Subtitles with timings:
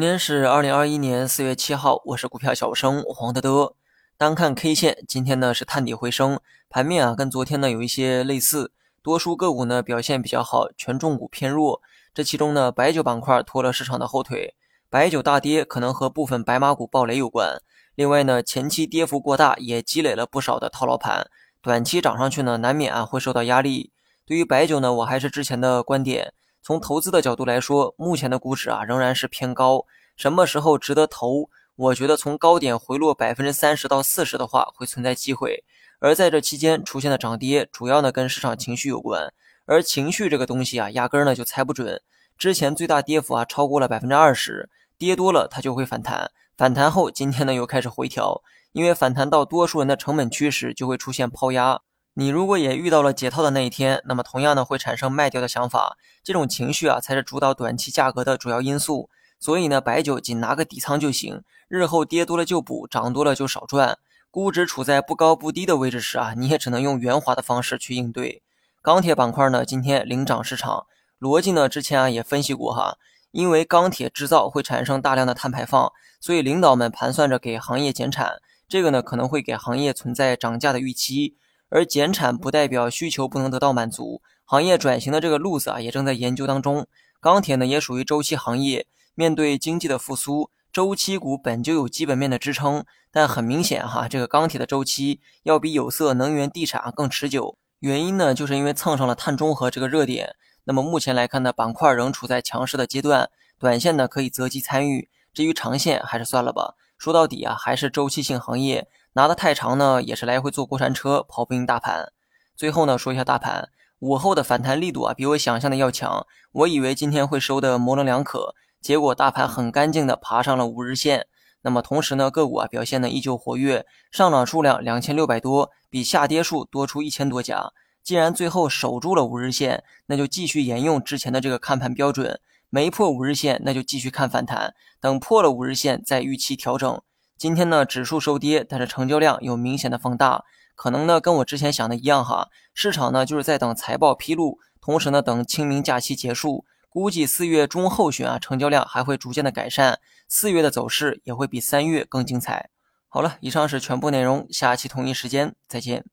[0.00, 3.74] 今天是二零二一年四月七号，我是股票小生黄德德。
[4.16, 6.40] 单看 K 线，今天呢是探底回升，
[6.70, 11.82] 盘面啊跟昨天呢有一些类似，多数个股呢表现比较好，权重股偏弱。
[12.14, 14.54] 这其中呢，白酒板块拖了市场的后腿，
[14.88, 17.60] 白酒大跌可能和部分白马股暴雷有关。
[17.94, 21.28] 另外呢，前期跌幅过大，也积累了不少的套牢盘，
[21.60, 23.92] 短期涨上去呢，难免啊会受到压力。
[24.24, 26.32] 对于白酒呢，我还是之前的观点。
[26.62, 29.86] 从投资的角度来说，目前的估值啊仍然是偏高。
[30.16, 31.48] 什么时候值得投？
[31.76, 35.64] 我觉得从高点回落百分之三十到四十的话，会存在机会。
[35.98, 39.32] 而在这期间出现的涨跌，主要呢跟市场情绪有关。
[39.64, 42.02] 而情绪这个东西啊，压根儿呢就猜不准。
[42.36, 44.68] 之前最大跌幅啊超过了百分之二十，
[44.98, 46.30] 跌多了它就会反弹。
[46.56, 48.42] 反弹后，今天呢又开始回调，
[48.72, 51.80] 因为反弹到多数人的成本区时，就会出现抛压。
[52.14, 59.08] 你如果也遇到了解套的那一天，那么同样呢会产生卖掉的想法，这种情绪啊才是主导短期价格的主要因素。
[59.38, 63.98] 所以呢，白酒仅拿个底仓就行，日后跌多了就补，涨多了就少赚。
[64.30, 68.42] 估值处在不高不低的位置时啊，你也只能用圆滑的方式去应对。
[68.82, 70.86] 钢铁板块呢，今天领涨市场，
[71.18, 72.98] 逻辑呢之前啊也分析过哈，
[73.30, 75.90] 因为钢铁制造会产生大量的碳排放，
[76.20, 81.36] 所以领导们盘算着给行业减产，这个呢可能会给行业存在涨价的预期。
[81.70, 86.86] 而减产不代表需求不能得到满足，行业转型的这个路子啊，也正在研究当中。
[87.20, 92.84] 钢铁呢，也属于周期行业，面对经济的复苏，周期股本就有基本面的支撑。
[93.12, 97.56] 但很明显哈，这个钢铁的周期要比有色、能源、地产更持久。
[97.80, 100.36] 原因呢，就是因为蹭上了碳中和这个热点。
[100.64, 106.74] 那么目前来看呢，板块仍处在强势的阶段，短线呢可以择机参与，至于长线还是算了吧。
[106.98, 108.86] 说到底啊，还是周期性行业。
[109.14, 112.12] 拿的太长呢，也是来回坐过山车，跑不赢大盘。
[112.56, 116.26] 最后呢，说一下大盘午后的反弹力度啊，比我想象的要强。
[116.52, 121.26] 我以为今天会收的模棱两可，结果大盘很干净的爬上了五日线。
[121.62, 127.72] 那么同时呢，个股啊表现呢依旧活跃，上涨数量两千六百多，比下跌数多出一千多家。
[128.02, 132.40] 既然最后守住了五日线，那就继续沿用之前的这个看盘标准。
[132.70, 137.02] 没破五日线，那就继续看反弹，等破了五日线再预期调整。
[137.40, 152.68] 今天呢，指数收跌，但是成交量有明显的放大，可能呢跟我之前想的一样哈，市场呢就是在等财报披露，同时呢等清明假期结束，估计四月中后旬啊，成交量还会逐渐的改善，四月的走势也会比三月更精彩。
[153.08, 156.04] 好了，以上是全部内容，下期同一时间再见。